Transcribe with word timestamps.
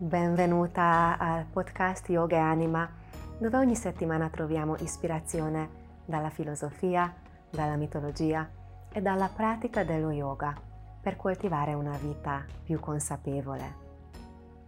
Benvenuta 0.00 1.18
al 1.18 1.44
podcast 1.46 2.08
Yoga 2.08 2.36
e 2.36 2.38
Anima, 2.38 2.88
dove 3.36 3.56
ogni 3.56 3.74
settimana 3.74 4.28
troviamo 4.28 4.76
ispirazione 4.76 6.02
dalla 6.04 6.30
filosofia, 6.30 7.12
dalla 7.50 7.74
mitologia 7.74 8.48
e 8.92 9.02
dalla 9.02 9.26
pratica 9.26 9.82
dello 9.82 10.12
yoga 10.12 10.54
per 11.02 11.16
coltivare 11.16 11.74
una 11.74 11.96
vita 11.96 12.44
più 12.62 12.78
consapevole. 12.78 13.74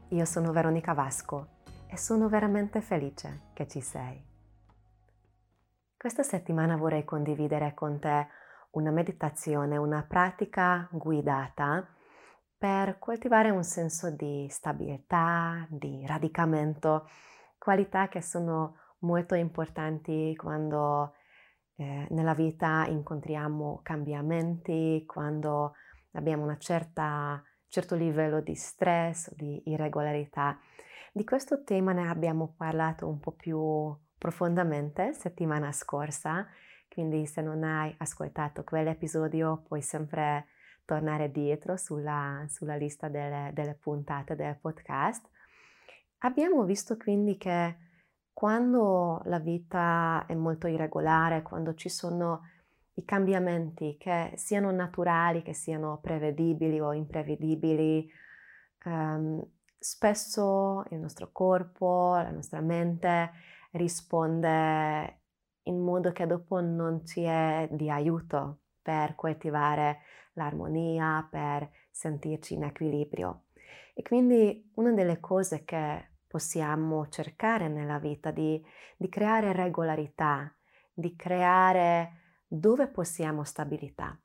Io 0.08 0.24
sono 0.24 0.50
Veronica 0.50 0.95
Vasco 0.95 1.58
e 1.86 1.96
sono 1.96 2.28
veramente 2.28 2.80
felice 2.80 3.42
che 3.52 3.68
ci 3.68 3.80
sei. 3.80 4.20
Questa 5.96 6.24
settimana 6.24 6.74
vorrei 6.76 7.04
condividere 7.04 7.72
con 7.72 8.00
te 8.00 8.26
una 8.70 8.90
meditazione, 8.90 9.76
una 9.76 10.02
pratica 10.02 10.88
guidata 10.90 11.87
per 12.60 12.98
coltivare 12.98 13.48
un 13.48 13.64
senso 13.64 14.10
di 14.10 14.46
stabilità, 14.50 15.66
di 15.70 16.05
radicamento, 16.06 17.09
qualità 17.56 18.09
che 18.09 18.20
sono 18.20 18.77
molto 18.98 19.34
importanti 19.34 20.36
quando 20.36 21.14
eh, 21.77 22.06
nella 22.10 22.34
vita 22.34 22.84
incontriamo 22.86 23.80
cambiamenti, 23.83 25.05
quando 25.06 25.73
abbiamo 26.12 26.45
un 26.45 26.55
certo 26.60 27.95
livello 27.95 28.42
di 28.42 28.55
stress, 28.55 29.34
di 29.34 29.62
irregolarità. 29.70 30.58
Di 31.12 31.24
questo 31.24 31.64
tema 31.64 31.92
ne 31.92 32.11
abbiamo 32.11 32.52
parlato 32.58 33.08
un 33.08 33.20
po' 33.20 33.33
più 33.33 33.91
profondamente 34.19 35.14
settimana 35.14 35.72
scorsa, 35.72 36.47
quindi 36.91 37.24
se 37.24 37.41
non 37.41 37.64
hai 37.64 37.95
ascoltato 37.97 38.64
quell'episodio 38.64 39.62
puoi 39.66 39.80
sempre 39.80 40.47
tornare 40.84 41.30
dietro 41.30 41.77
sulla, 41.77 42.45
sulla 42.48 42.77
lista 42.77 43.09
delle, 43.09 43.51
delle 43.52 43.75
puntate 43.75 44.36
del 44.36 44.56
podcast. 44.61 45.28
Abbiamo 46.19 46.64
visto 46.64 46.97
quindi 46.97 47.37
che 47.37 47.77
quando 48.33 49.20
la 49.25 49.39
vita 49.39 50.25
è 50.27 50.34
molto 50.34 50.67
irregolare, 50.67 51.42
quando 51.42 51.75
ci 51.75 51.89
sono 51.89 52.42
i 52.95 53.05
cambiamenti 53.05 53.97
che 53.98 54.33
siano 54.37 54.70
naturali, 54.70 55.42
che 55.42 55.55
siano 55.55 55.98
prevedibili 56.00 56.81
o 56.81 56.92
imprevedibili, 56.92 58.11
um, 58.84 59.42
spesso 59.78 60.84
il 60.91 60.98
nostro 60.98 61.31
corpo, 61.33 62.15
la 62.15 62.31
nostra 62.31 62.61
mente 62.61 63.31
risponde 63.72 65.20
in 65.65 65.78
modo 65.78 66.12
che 66.12 66.27
dopo 66.27 66.61
non 66.61 67.05
ci 67.06 67.22
è 67.22 67.69
di 67.70 67.91
aiuto 67.91 68.59
per 68.83 69.14
coltivare 69.14 70.00
l'armonia, 70.34 71.27
per 71.31 71.70
sentirci 71.91 72.55
in 72.55 72.64
equilibrio. 72.64 73.45
E 73.95 74.03
quindi 74.03 74.70
una 74.75 74.92
delle 74.92 75.20
cose 75.20 75.64
che 75.64 76.11
possiamo 76.27 77.09
cercare 77.09 77.69
nella 77.69 77.98
vita 77.98 78.31
di, 78.31 78.62
di 78.97 79.09
creare 79.09 79.53
regolarità, 79.53 80.55
di 80.92 81.17
creare 81.17 82.19
dove 82.47 82.87
possiamo 82.89 83.45
stabilità. 83.45 84.19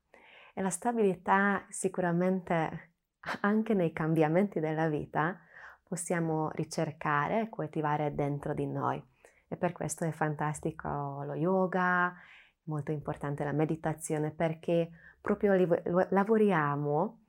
E 0.54 0.62
la 0.62 0.70
stabilità 0.70 1.66
sicuramente 1.70 2.94
anche 3.42 3.74
nei 3.74 3.92
cambiamenti 3.92 4.60
della 4.60 4.88
vita 4.88 5.40
possiamo 5.84 6.50
ricercare 6.52 7.42
e 7.42 7.50
coltivare 7.50 8.14
dentro 8.14 8.54
di 8.54 8.66
noi. 8.66 9.04
E 9.48 9.58
per 9.58 9.72
questo 9.72 10.06
è 10.06 10.12
fantastico 10.12 11.24
lo 11.24 11.36
yoga, 11.36 12.14
molto 12.66 12.92
importante 12.92 13.44
la 13.44 13.52
meditazione 13.52 14.32
perché 14.32 14.90
proprio 15.22 15.54
lavoriamo 16.10 17.22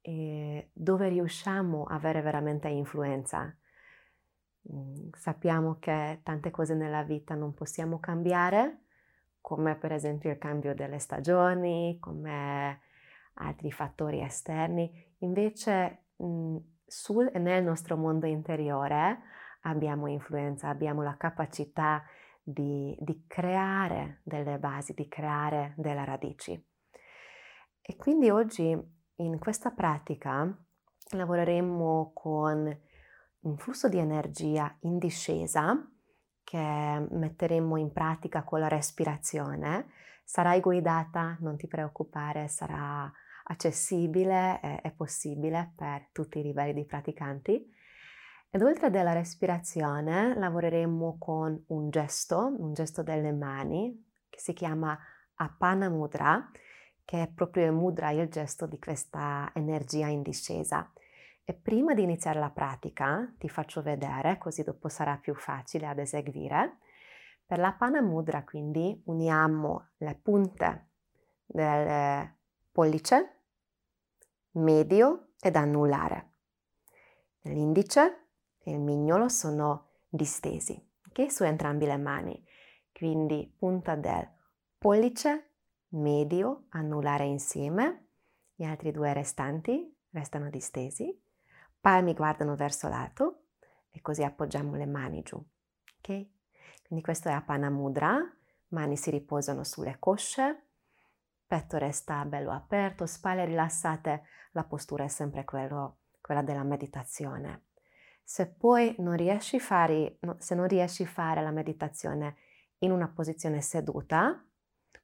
eh, 0.00 0.70
dove 0.72 1.08
riusciamo 1.08 1.84
a 1.84 1.94
avere 1.94 2.22
veramente 2.22 2.68
influenza. 2.68 3.54
Mm, 4.72 5.08
sappiamo 5.12 5.78
che 5.78 6.20
tante 6.22 6.50
cose 6.50 6.74
nella 6.74 7.02
vita 7.02 7.34
non 7.34 7.54
possiamo 7.54 7.98
cambiare, 7.98 8.82
come 9.40 9.76
per 9.76 9.92
esempio 9.92 10.30
il 10.30 10.38
cambio 10.38 10.74
delle 10.74 10.98
stagioni, 10.98 11.98
come 12.00 12.80
altri 13.34 13.70
fattori 13.70 14.22
esterni. 14.22 14.90
Invece 15.18 16.06
mh, 16.16 16.26
mm, 16.26 16.56
sul 16.86 17.30
e 17.32 17.38
nel 17.38 17.64
nostro 17.64 17.96
mondo 17.96 18.26
interiore 18.26 19.18
abbiamo 19.62 20.06
influenza, 20.06 20.68
abbiamo 20.68 21.02
la 21.02 21.16
capacità 21.16 22.02
di, 22.02 22.04
di 22.48 23.24
creare 23.26 24.20
delle 24.22 24.58
basi, 24.58 24.94
di 24.94 25.08
creare 25.08 25.74
delle 25.76 26.04
radici. 26.04 26.52
E 27.80 27.96
quindi 27.96 28.30
oggi 28.30 28.78
in 29.16 29.38
questa 29.40 29.72
pratica 29.72 30.56
lavoreremo 31.10 32.12
con 32.14 32.80
un 33.40 33.56
flusso 33.56 33.88
di 33.88 33.98
energia 33.98 34.76
in 34.82 34.98
discesa 34.98 35.90
che 36.44 37.06
metteremo 37.10 37.76
in 37.76 37.92
pratica 37.92 38.44
con 38.44 38.60
la 38.60 38.68
respirazione. 38.68 39.88
Sarai 40.24 40.60
guidata, 40.60 41.36
non 41.40 41.56
ti 41.56 41.66
preoccupare, 41.66 42.46
sarà 42.46 43.10
accessibile, 43.44 44.60
è 44.60 44.92
possibile 44.92 45.72
per 45.76 46.08
tutti 46.12 46.38
i 46.38 46.42
livelli 46.42 46.74
di 46.74 46.84
praticanti. 46.84 47.74
Ed 48.48 48.62
oltre 48.62 48.86
alla 48.86 49.12
respirazione 49.12 50.34
lavoreremo 50.34 51.16
con 51.18 51.64
un 51.68 51.90
gesto, 51.90 52.54
un 52.58 52.72
gesto 52.72 53.02
delle 53.02 53.32
mani 53.32 54.04
che 54.30 54.40
si 54.40 54.52
chiama 54.52 54.98
Apana 55.34 55.88
Mudra, 55.90 56.50
che 57.04 57.22
è 57.22 57.28
proprio 57.28 57.66
il 57.66 57.72
mudra, 57.72 58.10
il 58.10 58.28
gesto 58.28 58.66
di 58.66 58.78
questa 58.78 59.50
energia 59.54 60.08
in 60.08 60.22
discesa. 60.22 60.90
E 61.44 61.54
prima 61.54 61.94
di 61.94 62.02
iniziare 62.02 62.40
la 62.40 62.50
pratica 62.50 63.32
ti 63.38 63.48
faccio 63.48 63.80
vedere, 63.80 64.38
così 64.38 64.64
dopo 64.64 64.88
sarà 64.88 65.16
più 65.16 65.34
facile 65.34 65.86
ad 65.86 65.98
eseguire. 65.98 66.78
Per 67.46 67.58
la 67.58 67.72
Pana 67.72 68.02
Mudra 68.02 68.42
quindi 68.42 69.00
uniamo 69.04 69.90
le 69.98 70.18
punte 70.20 70.88
del 71.44 72.28
pollice, 72.72 73.42
medio 74.52 75.28
ed 75.40 75.54
annullare. 75.54 76.30
L'indice 77.42 78.25
e 78.66 78.72
il 78.72 78.80
mignolo 78.80 79.28
sono 79.28 79.90
distesi, 80.08 80.76
ok? 81.08 81.30
Su 81.30 81.44
entrambi 81.44 81.86
le 81.86 81.96
mani. 81.96 82.44
Quindi 82.92 83.54
punta 83.56 83.94
del 83.94 84.28
pollice 84.76 85.50
medio, 85.90 86.64
annullare 86.70 87.26
insieme, 87.26 88.08
gli 88.56 88.64
altri 88.64 88.90
due 88.90 89.12
restanti 89.12 89.96
restano 90.10 90.50
distesi, 90.50 91.16
palmi 91.80 92.12
guardano 92.12 92.56
verso 92.56 92.88
l'alto 92.88 93.44
e 93.90 94.00
così 94.00 94.24
appoggiamo 94.24 94.74
le 94.74 94.86
mani 94.86 95.22
giù. 95.22 95.36
Ok? 95.36 96.26
Quindi 96.86 97.04
questo 97.04 97.28
è 97.28 97.32
Apana 97.32 97.70
Mudra, 97.70 98.18
mani 98.68 98.96
si 98.96 99.10
riposano 99.10 99.62
sulle 99.62 99.98
cosce, 100.00 100.70
petto 101.46 101.78
resta 101.78 102.24
bello 102.24 102.50
aperto, 102.50 103.06
spalle 103.06 103.44
rilassate, 103.44 104.24
la 104.52 104.64
postura 104.64 105.04
è 105.04 105.08
sempre 105.08 105.44
quello, 105.44 105.98
quella 106.20 106.42
della 106.42 106.64
meditazione. 106.64 107.65
Se 108.28 108.48
poi 108.48 108.92
non 108.98 109.14
riesci, 109.14 109.60
fare, 109.60 110.18
se 110.38 110.56
non 110.56 110.66
riesci 110.66 111.04
a 111.04 111.06
fare 111.06 111.42
la 111.42 111.52
meditazione 111.52 112.34
in 112.78 112.90
una 112.90 113.06
posizione 113.06 113.60
seduta, 113.60 114.44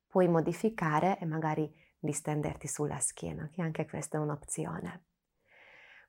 puoi 0.09 0.27
modificare 0.27 1.21
e 1.21 1.25
magari 1.25 1.73
distenderti 2.01 2.67
sulla 2.67 2.99
schiena, 2.99 3.49
che 3.53 3.63
anche 3.63 3.87
questa 3.87 4.19
è 4.19 4.21
un'opzione. 4.21 5.05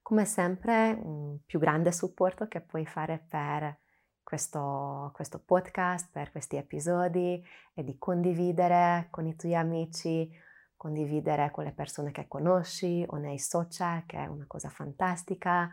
Come 0.02 0.26
sempre, 0.26 1.00
un 1.04 1.38
più 1.46 1.60
grande 1.60 1.92
supporto 1.92 2.48
che 2.48 2.62
puoi 2.62 2.88
fare 2.88 3.24
per 3.30 3.78
questo, 4.24 5.12
questo 5.14 5.40
podcast, 5.40 6.10
per 6.12 6.32
questi 6.32 6.56
episodi, 6.56 7.46
è 7.76 7.84
di 7.84 7.96
condividere 8.00 9.10
con 9.12 9.28
i 9.28 9.36
tuoi 9.36 9.54
amici, 9.54 10.32
condividere 10.76 11.52
con 11.52 11.64
le 11.64 11.74
persone 11.74 12.10
che 12.10 12.28
conosci 12.28 13.06
o 13.08 13.18
nei 13.18 13.38
social, 13.38 14.04
che 14.08 14.18
è 14.18 14.26
una 14.26 14.48
cosa 14.48 14.70
fantastica. 14.70 15.70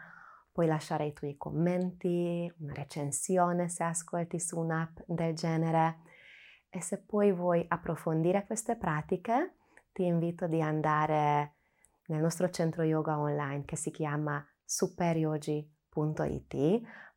Puoi 0.53 0.67
lasciare 0.67 1.07
i 1.07 1.13
tuoi 1.13 1.37
commenti, 1.37 2.53
una 2.59 2.73
recensione 2.73 3.69
se 3.69 3.85
ascolti 3.85 4.41
su 4.41 4.59
un'app 4.59 4.99
del 5.07 5.35
genere 5.35 6.01
e 6.69 6.81
se 6.81 7.03
poi 7.03 7.33
vuoi 7.33 7.65
approfondire 7.69 8.45
queste 8.47 8.77
pratiche, 8.77 9.55
ti 9.93 10.05
invito 10.05 10.45
ad 10.45 10.55
andare 10.55 11.55
nel 12.07 12.21
nostro 12.21 12.51
centro 12.51 12.83
yoga 12.83 13.19
online 13.19 13.65
che 13.65 13.77
si 13.77 13.91
chiama 13.91 14.45
superyogi.it. 14.65 16.55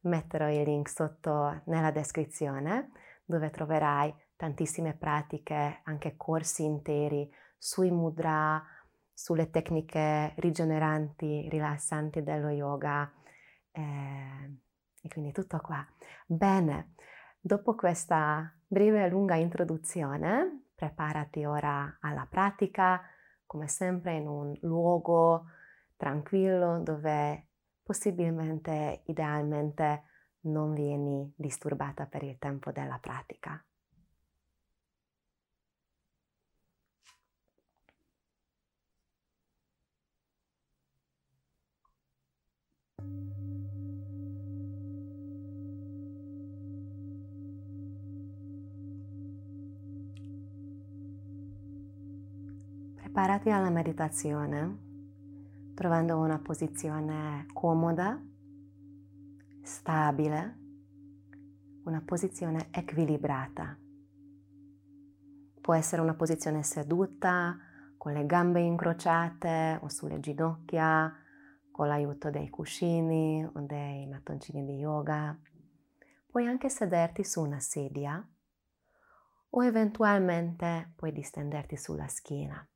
Metterò 0.01 0.49
il 0.49 0.63
link 0.63 0.89
sotto 0.89 1.61
nella 1.65 1.91
descrizione 1.91 2.91
dove 3.25 3.49
troverai 3.49 4.13
tantissime 4.35 4.93
pratiche, 4.95 5.81
anche 5.83 6.15
corsi 6.17 6.65
interi 6.65 7.31
sui 7.57 7.91
mudra, 7.91 8.61
sulle 9.13 9.49
tecniche 9.49 10.33
rigeneranti, 10.37 11.47
rilassanti 11.49 12.23
dello 12.23 12.49
yoga. 12.49 13.11
Eh, 13.71 14.57
e 15.01 15.09
quindi 15.09 15.31
tutto 15.31 15.59
qua. 15.59 15.85
Bene, 16.25 16.93
dopo 17.39 17.75
questa 17.75 18.51
breve 18.65 19.03
e 19.03 19.09
lunga 19.09 19.35
introduzione, 19.35 20.65
preparati 20.73 21.45
ora 21.45 21.97
alla 22.01 22.25
pratica, 22.29 23.01
come 23.45 23.67
sempre 23.67 24.15
in 24.15 24.27
un 24.27 24.57
luogo 24.61 25.45
tranquillo 25.97 26.79
dove 26.79 27.49
possibilmente, 27.83 29.03
idealmente, 29.07 30.03
non 30.45 30.73
vieni 30.73 31.31
disturbata 31.37 32.05
per 32.05 32.23
il 32.23 32.37
tempo 32.37 32.71
della 32.71 32.97
pratica. 32.99 33.63
Preparati 53.13 53.51
alla 53.51 53.69
meditazione, 53.69 54.77
trovando 55.75 56.17
una 56.17 56.39
posizione 56.39 57.45
comoda, 57.53 58.19
stabile, 59.61 60.57
una 61.83 62.01
posizione 62.03 62.69
equilibrata. 62.71 63.77
Può 65.61 65.75
essere 65.75 66.01
una 66.01 66.15
posizione 66.15 66.63
seduta, 66.63 67.55
con 67.99 68.13
le 68.13 68.25
gambe 68.25 68.61
incrociate 68.61 69.77
o 69.83 69.89
sulle 69.89 70.19
ginocchia, 70.19 71.15
con 71.69 71.87
l'aiuto 71.87 72.31
dei 72.31 72.49
cuscini 72.49 73.45
o 73.45 73.59
dei 73.59 74.07
mattoncini 74.07 74.65
di 74.65 74.77
yoga. 74.77 75.39
Puoi 76.25 76.47
anche 76.47 76.67
sederti 76.67 77.23
su 77.23 77.43
una 77.43 77.59
sedia 77.59 78.27
o 79.51 79.63
eventualmente 79.63 80.93
puoi 80.95 81.11
distenderti 81.11 81.77
sulla 81.77 82.07
schiena. 82.07 82.67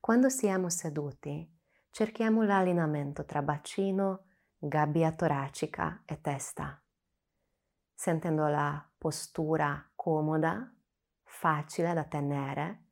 Quando 0.00 0.28
siamo 0.28 0.70
seduti, 0.70 1.46
cerchiamo 1.90 2.42
l'allineamento 2.42 3.24
tra 3.24 3.42
bacino, 3.42 4.24
gabbia 4.56 5.12
toracica 5.12 6.02
e 6.04 6.20
testa, 6.20 6.82
sentendo 7.94 8.46
la 8.46 8.88
postura 8.96 9.90
comoda, 9.94 10.74
facile 11.22 11.92
da 11.92 12.04
tenere, 12.04 12.84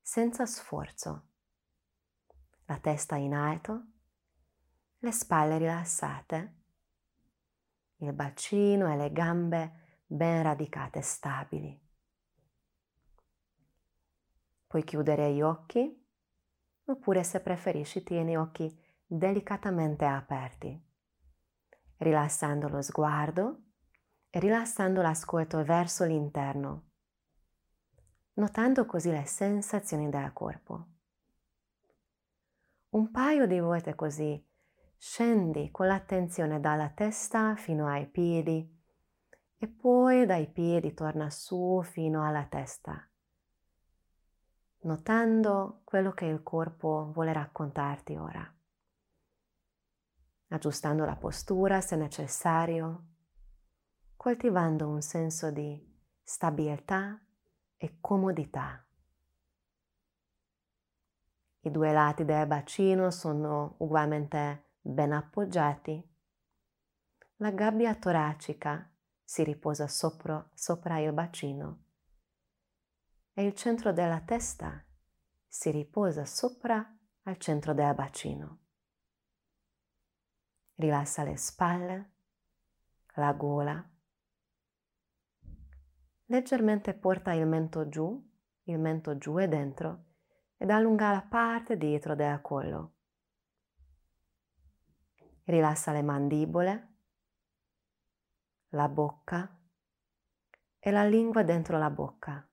senza 0.00 0.46
sforzo. 0.46 1.26
La 2.66 2.78
testa 2.78 3.16
in 3.16 3.34
alto, 3.34 3.86
le 4.98 5.12
spalle 5.12 5.58
rilassate, 5.58 6.56
il 7.96 8.12
bacino 8.12 8.90
e 8.90 8.96
le 8.96 9.12
gambe 9.12 10.00
ben 10.06 10.42
radicate 10.42 11.00
e 11.00 11.02
stabili. 11.02 11.80
Puoi 14.66 14.84
chiudere 14.84 15.32
gli 15.32 15.42
occhi 15.42 16.01
oppure 16.84 17.22
se 17.22 17.40
preferisci 17.40 18.02
tieni 18.02 18.36
occhi 18.36 18.74
delicatamente 19.04 20.04
aperti, 20.04 20.80
rilassando 21.98 22.68
lo 22.68 22.82
sguardo 22.82 23.62
e 24.30 24.38
rilassando 24.40 25.02
l'ascolto 25.02 25.62
verso 25.62 26.04
l'interno, 26.04 26.88
notando 28.34 28.86
così 28.86 29.10
le 29.10 29.26
sensazioni 29.26 30.08
del 30.08 30.32
corpo. 30.32 30.86
Un 32.90 33.10
paio 33.10 33.46
di 33.46 33.60
volte 33.60 33.94
così 33.94 34.42
scendi 34.96 35.70
con 35.70 35.86
l'attenzione 35.86 36.60
dalla 36.60 36.90
testa 36.90 37.56
fino 37.56 37.86
ai 37.88 38.06
piedi 38.08 38.80
e 39.58 39.68
poi 39.68 40.26
dai 40.26 40.50
piedi 40.50 40.94
torna 40.94 41.28
su 41.30 41.82
fino 41.82 42.26
alla 42.26 42.44
testa 42.46 43.11
notando 44.82 45.82
quello 45.84 46.12
che 46.12 46.24
il 46.24 46.42
corpo 46.42 47.10
vuole 47.12 47.32
raccontarti 47.32 48.16
ora, 48.16 48.54
aggiustando 50.48 51.04
la 51.04 51.16
postura 51.16 51.80
se 51.80 51.96
necessario, 51.96 53.06
coltivando 54.16 54.88
un 54.88 55.00
senso 55.00 55.50
di 55.50 55.80
stabilità 56.22 57.20
e 57.76 57.98
comodità. 58.00 58.84
I 61.64 61.70
due 61.70 61.92
lati 61.92 62.24
del 62.24 62.46
bacino 62.46 63.10
sono 63.12 63.76
ugualmente 63.78 64.70
ben 64.80 65.12
appoggiati. 65.12 66.10
La 67.36 67.52
gabbia 67.52 67.94
toracica 67.94 68.92
si 69.22 69.44
riposa 69.44 69.86
sopra, 69.86 70.44
sopra 70.54 70.98
il 70.98 71.12
bacino 71.12 71.81
e 73.34 73.44
il 73.44 73.54
centro 73.54 73.92
della 73.92 74.20
testa 74.20 74.84
si 75.46 75.70
riposa 75.70 76.24
sopra 76.24 76.96
al 77.22 77.36
centro 77.38 77.72
del 77.72 77.94
bacino. 77.94 78.58
Rilassa 80.74 81.22
le 81.22 81.36
spalle, 81.36 82.12
la 83.14 83.32
gola. 83.32 83.90
Leggermente 86.26 86.94
porta 86.94 87.32
il 87.32 87.46
mento 87.46 87.88
giù, 87.88 88.30
il 88.64 88.78
mento 88.78 89.18
giù 89.18 89.38
e 89.38 89.48
dentro 89.48 90.04
ed 90.56 90.70
allunga 90.70 91.10
la 91.10 91.22
parte 91.22 91.76
dietro 91.76 92.14
del 92.14 92.40
collo. 92.40 92.94
Rilassa 95.44 95.92
le 95.92 96.02
mandibole, 96.02 96.94
la 98.68 98.88
bocca 98.88 99.58
e 100.78 100.90
la 100.90 101.04
lingua 101.04 101.42
dentro 101.42 101.78
la 101.78 101.90
bocca. 101.90 102.46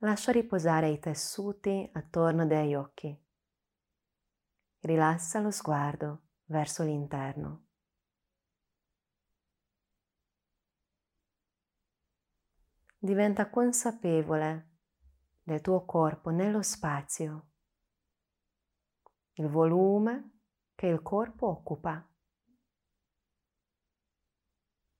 Lascia 0.00 0.30
riposare 0.30 0.90
i 0.90 0.98
tessuti 0.98 1.88
attorno 1.94 2.46
degli 2.46 2.74
occhi. 2.74 3.18
Rilassa 4.80 5.40
lo 5.40 5.50
sguardo 5.50 6.24
verso 6.44 6.82
l'interno. 6.82 7.68
Diventa 12.98 13.48
consapevole 13.48 14.80
del 15.42 15.62
tuo 15.62 15.86
corpo 15.86 16.28
nello 16.28 16.60
spazio, 16.60 17.52
il 19.34 19.48
volume 19.48 20.40
che 20.74 20.88
il 20.88 21.00
corpo 21.00 21.46
occupa. 21.46 22.06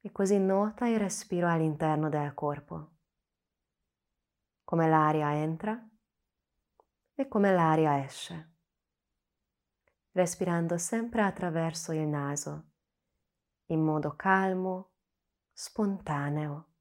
E 0.00 0.10
così 0.10 0.38
nota 0.38 0.87
il 0.87 0.98
respiro 0.98 1.48
all'interno 1.48 2.08
del 2.08 2.32
corpo 2.32 2.95
come 4.67 4.89
l'aria 4.89 5.33
entra 5.33 5.81
e 7.15 7.29
come 7.29 7.53
l'aria 7.53 8.03
esce, 8.05 8.55
respirando 10.11 10.77
sempre 10.77 11.23
attraverso 11.23 11.93
il 11.93 12.05
naso, 12.08 12.70
in 13.67 13.81
modo 13.81 14.17
calmo, 14.17 14.91
spontaneo, 15.53 16.73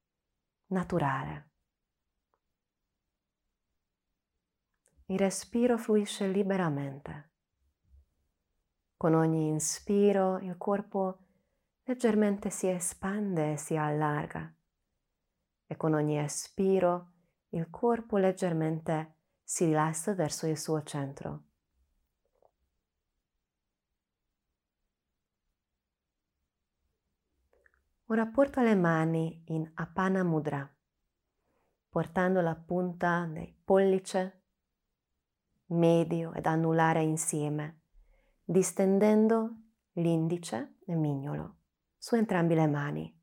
naturale. 0.69 1.51
Il 5.05 5.19
respiro 5.19 5.77
fluisce 5.77 6.27
liberamente. 6.27 7.33
Con 8.97 9.13
ogni 9.13 9.47
inspiro 9.47 10.39
il 10.39 10.57
corpo 10.57 11.19
leggermente 11.83 12.49
si 12.49 12.67
espande 12.67 13.51
e 13.51 13.57
si 13.57 13.77
allarga 13.77 14.51
e 15.67 15.77
con 15.77 15.93
ogni 15.93 16.17
espiro 16.17 17.11
il 17.55 17.69
corpo 17.69 18.17
leggermente 18.17 19.13
si 19.41 19.65
rilassa 19.65 20.13
verso 20.13 20.45
il 20.45 20.57
suo 20.57 20.83
centro. 20.83 21.43
Ora 28.07 28.25
porta 28.25 28.61
le 28.61 28.75
mani 28.75 29.43
in 29.47 29.71
Apana 29.73 30.23
Mudra, 30.23 30.69
portando 31.89 32.41
la 32.41 32.55
punta 32.55 33.25
del 33.25 33.55
pollice, 33.63 34.41
medio 35.67 36.33
ed 36.33 36.45
anulare 36.45 37.03
insieme, 37.03 37.79
distendendo 38.43 39.55
l'indice 39.93 40.75
e 40.85 40.93
mignolo 40.93 41.55
su 41.97 42.15
entrambi 42.15 42.53
le 42.53 42.67
mani. 42.67 43.21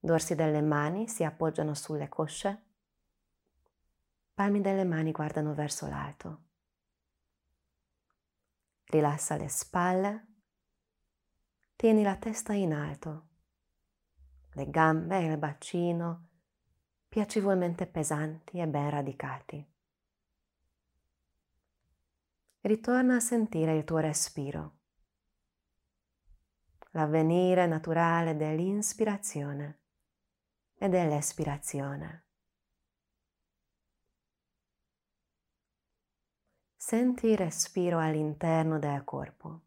Dorsi 0.00 0.34
delle 0.34 0.60
mani 0.60 1.08
si 1.08 1.22
appoggiano 1.22 1.74
sulle 1.74 2.08
cosce 2.08 2.61
palmi 4.42 4.60
delle 4.60 4.82
mani 4.82 5.12
guardano 5.12 5.54
verso 5.54 5.86
l'alto. 5.86 6.46
Rilassa 8.86 9.36
le 9.36 9.48
spalle, 9.48 10.26
tieni 11.76 12.02
la 12.02 12.16
testa 12.16 12.52
in 12.52 12.72
alto, 12.74 13.28
le 14.54 14.68
gambe 14.68 15.16
e 15.16 15.26
il 15.26 15.38
bacino 15.38 16.30
piacevolmente 17.06 17.86
pesanti 17.86 18.58
e 18.58 18.66
ben 18.66 18.90
radicati. 18.90 19.72
Ritorna 22.62 23.14
a 23.14 23.20
sentire 23.20 23.76
il 23.76 23.84
tuo 23.84 23.98
respiro, 23.98 24.78
l'avvenire 26.90 27.66
naturale 27.66 28.34
dell'inspirazione 28.34 29.82
e 30.74 30.88
dell'espirazione. 30.88 32.24
Senti 36.92 37.28
il 37.28 37.38
respiro 37.38 37.98
all'interno 37.98 38.78
del 38.78 39.02
corpo. 39.02 39.62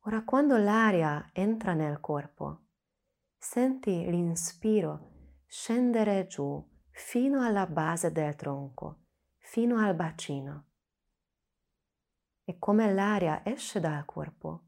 Ora 0.00 0.24
quando 0.24 0.56
l'aria 0.56 1.30
entra 1.32 1.74
nel 1.74 2.00
corpo, 2.00 2.62
senti 3.38 4.04
l'inspiro 4.10 5.36
scendere 5.46 6.26
giù 6.26 6.60
fino 6.90 7.40
alla 7.40 7.68
base 7.68 8.10
del 8.10 8.34
tronco, 8.34 9.04
fino 9.38 9.78
al 9.78 9.94
bacino. 9.94 10.70
E 12.42 12.58
come 12.58 12.92
l'aria 12.92 13.44
esce 13.44 13.78
dal 13.78 14.04
corpo, 14.04 14.64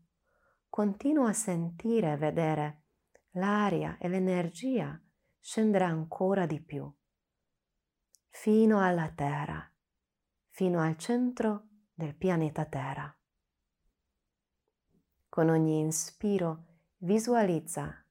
continua 0.69 1.31
a 1.31 1.33
sentire 1.33 2.13
e 2.13 2.17
vedere 2.17 2.83
l'aria 3.31 3.99
e 3.99 4.07
l'energia 4.07 4.97
scendere 5.41 5.83
ancora 5.83 6.47
di 6.47 6.63
più, 6.63 6.89
fino 8.37 8.85
alla 8.85 9.09
Terra, 9.11 9.73
fino 10.49 10.81
al 10.81 10.99
centro 10.99 11.69
del 11.95 12.15
pianeta 12.15 12.67
Terra. 12.67 13.17
Con 15.29 15.49
ogni 15.49 15.79
inspiro 15.79 16.81
visualizza 16.99 18.05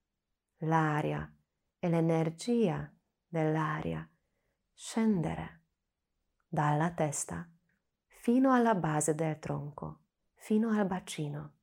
l'aria 0.59 1.31
e 1.77 1.89
l'energia 1.89 2.91
dell'aria 3.27 4.09
scendere 4.73 5.65
dalla 6.47 6.91
testa 6.91 7.47
fino 8.07 8.53
alla 8.53 8.75
base 8.75 9.13
del 9.13 9.37
tronco, 9.37 10.05
fino 10.35 10.69
al 10.69 10.87
bacino 10.87 11.53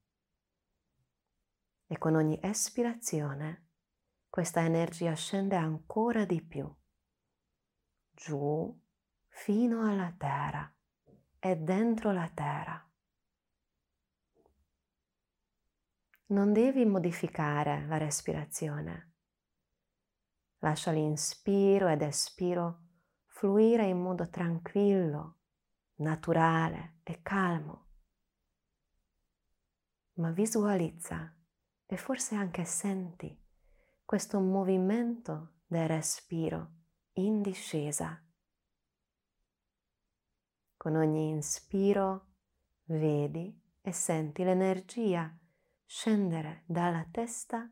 e 1.87 1.99
con 1.99 2.15
ogni 2.15 2.39
espirazione 2.41 3.71
questa 4.29 4.61
energia 4.61 5.15
scende 5.15 5.57
ancora 5.57 6.25
di 6.25 6.41
più, 6.41 6.73
giù 8.21 8.79
fino 9.29 9.89
alla 9.89 10.13
terra 10.15 10.71
e 11.39 11.57
dentro 11.57 12.13
la 12.13 12.29
terra. 12.29 12.87
Non 16.27 16.53
devi 16.53 16.85
modificare 16.85 17.87
la 17.87 17.97
respirazione. 17.97 19.15
Lascia 20.59 20.91
l'inspiro 20.91 21.89
ed 21.89 22.03
espiro 22.03 22.89
fluire 23.25 23.87
in 23.87 23.99
modo 23.99 24.29
tranquillo, 24.29 25.39
naturale 25.97 26.99
e 27.03 27.23
calmo. 27.23 27.87
Ma 30.15 30.31
visualizza 30.31 31.35
e 31.87 31.97
forse 31.97 32.35
anche 32.35 32.67
senti 32.67 33.43
questo 34.05 34.39
movimento 34.41 35.61
del 35.67 35.89
respiro 35.89 36.80
in 37.25 37.43
discesa. 37.43 38.23
Con 40.77 40.97
ogni 40.97 41.29
inspiro 41.29 42.27
vedi 42.85 43.59
e 43.81 43.93
senti 43.93 44.45
l'energia 44.45 45.37
scendere 45.85 46.63
dalla 46.67 47.07
testa 47.11 47.71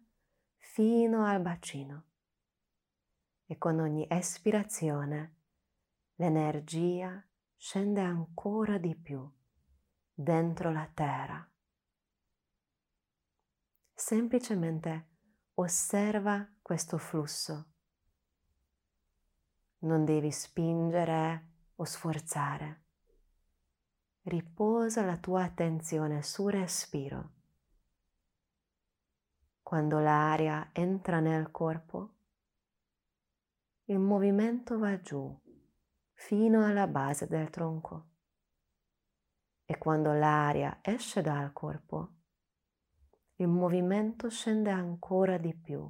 fino 0.57 1.25
al 1.25 1.41
bacino 1.41 2.05
e 3.47 3.57
con 3.59 3.81
ogni 3.81 4.07
espirazione 4.09 5.37
l'energia 6.17 7.25
scende 7.57 8.01
ancora 8.01 8.79
di 8.79 8.95
più 8.95 9.31
dentro 10.13 10.71
la 10.71 10.91
terra 10.93 11.51
semplicemente 13.99 15.09
osserva 15.55 16.49
questo 16.63 16.99
flusso. 16.99 17.68
Non 19.81 20.05
devi 20.05 20.33
spingere 20.33 21.51
o 21.77 21.85
sforzare. 21.85 22.83
Riposa 24.23 25.05
la 25.05 25.17
tua 25.17 25.45
attenzione 25.45 26.23
sul 26.23 26.51
respiro. 26.51 27.31
Quando 29.63 30.01
l'aria 30.01 30.71
entra 30.73 31.21
nel 31.21 31.51
corpo, 31.53 32.15
il 33.85 33.99
movimento 33.99 34.79
va 34.79 35.01
giù 35.01 35.39
fino 36.13 36.67
alla 36.67 36.89
base 36.89 37.29
del 37.29 37.49
tronco 37.49 38.07
e 39.65 39.79
quando 39.79 40.13
l'aria 40.13 40.79
esce 40.83 41.21
dal 41.21 41.53
corpo, 41.53 42.15
il 43.37 43.47
movimento 43.47 44.29
scende 44.29 44.71
ancora 44.71 45.39
di 45.39 45.55
più, 45.55 45.89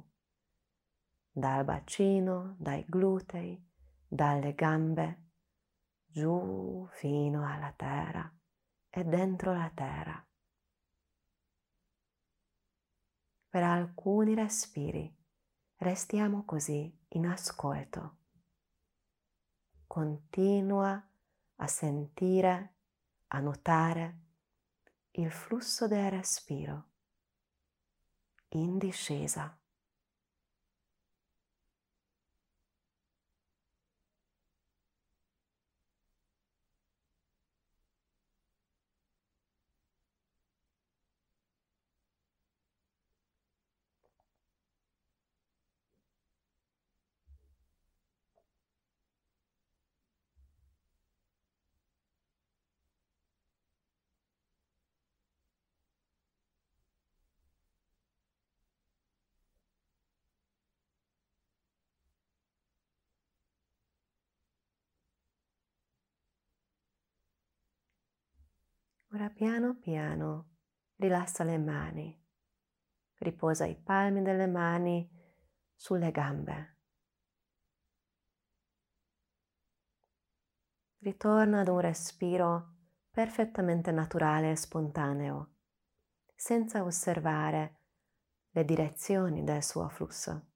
dal 1.31 1.63
bacino, 1.63 2.55
dai 2.59 2.85
glutei, 2.87 3.68
dalle 4.11 4.55
gambe, 4.55 5.27
giù 6.03 6.87
fino 6.93 7.47
alla 7.47 7.71
terra 7.71 8.29
e 8.89 9.03
dentro 9.03 9.53
la 9.53 9.71
terra. 9.73 10.27
Per 13.47 13.63
alcuni 13.63 14.33
respiri 14.33 15.15
restiamo 15.77 16.43
così 16.43 16.91
in 17.09 17.27
ascolto. 17.27 18.17
Continua 19.85 21.07
a 21.55 21.67
sentire, 21.67 22.75
a 23.27 23.39
notare 23.39 24.19
il 25.11 25.31
flusso 25.31 25.87
del 25.87 26.09
respiro 26.09 26.89
in 28.49 28.77
discesa. 28.77 29.58
Ora 69.11 69.27
piano 69.31 69.75
piano 69.75 70.57
rilassa 70.97 71.43
le 71.43 71.57
mani, 71.57 72.15
riposa 73.17 73.65
i 73.65 73.75
palmi 73.75 74.21
delle 74.21 74.45
mani 74.45 75.09
sulle 75.73 76.11
gambe. 76.11 76.77
Ritorna 80.99 81.61
ad 81.61 81.69
un 81.69 81.79
respiro 81.79 82.75
perfettamente 83.09 83.91
naturale 83.91 84.51
e 84.51 84.55
spontaneo, 84.55 85.55
senza 86.35 86.83
osservare 86.83 87.79
le 88.51 88.63
direzioni 88.63 89.43
del 89.43 89.63
suo 89.63 89.89
flusso. 89.89 90.51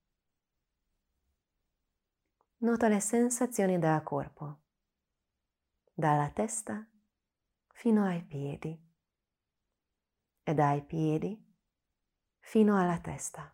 Nota 2.57 2.87
le 2.87 2.99
sensazioni 2.99 3.79
del 3.79 4.03
corpo, 4.03 4.61
dalla 5.91 6.29
testa 6.29 6.87
fino 7.73 8.05
ai 8.05 8.23
piedi 8.23 8.81
e 10.43 10.53
dai 10.53 10.81
piedi 10.83 11.37
fino 12.39 12.79
alla 12.79 12.99
testa. 12.99 13.53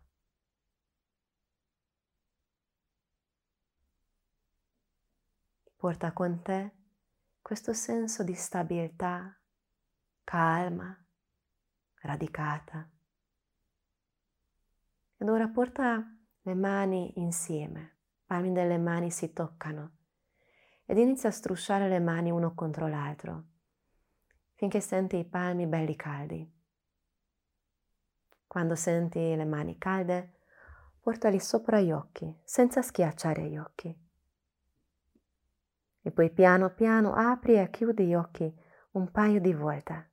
Porta 5.74 6.12
con 6.12 6.42
te 6.42 6.74
questo 7.40 7.72
senso 7.72 8.22
di 8.22 8.34
stabilità, 8.34 9.36
calma, 10.22 10.96
radicata. 12.02 12.88
Ed 15.16 15.28
ora 15.28 15.48
porta 15.48 16.16
le 16.42 16.54
mani 16.54 17.18
insieme, 17.18 17.98
palmi 18.24 18.52
delle 18.52 18.78
mani 18.78 19.10
si 19.10 19.32
toccano 19.32 19.96
ed 20.84 20.98
inizia 20.98 21.30
a 21.30 21.32
strusciare 21.32 21.88
le 21.88 22.00
mani 22.00 22.30
uno 22.30 22.54
contro 22.54 22.86
l'altro 22.86 23.44
finché 24.60 24.82
senti 24.82 25.16
i 25.16 25.24
palmi 25.24 25.66
belli 25.66 25.96
caldi. 25.96 26.46
Quando 28.46 28.74
senti 28.74 29.34
le 29.34 29.46
mani 29.46 29.78
calde, 29.78 30.40
portali 31.00 31.40
sopra 31.40 31.80
gli 31.80 31.90
occhi, 31.90 32.30
senza 32.44 32.82
schiacciare 32.82 33.48
gli 33.48 33.56
occhi. 33.56 33.98
E 36.02 36.10
poi 36.10 36.30
piano 36.30 36.74
piano 36.74 37.14
apri 37.14 37.54
e 37.54 37.70
chiudi 37.70 38.04
gli 38.04 38.14
occhi 38.14 38.54
un 38.90 39.10
paio 39.10 39.40
di 39.40 39.54
volte. 39.54 40.10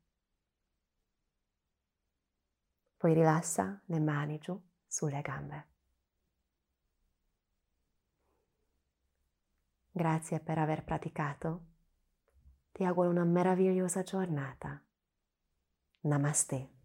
Poi 2.96 3.14
rilassa 3.14 3.82
le 3.88 4.00
mani 4.00 4.38
giù 4.38 4.58
sulle 4.88 5.20
gambe. 5.20 5.68
Grazie 9.92 10.40
per 10.40 10.58
aver 10.58 10.86
praticato 10.86 11.76
Ti 12.78 12.84
auguro 12.84 13.10
una 13.10 13.24
meravigliosa 13.24 14.04
giornata. 14.04 14.80
Namaste. 16.02 16.77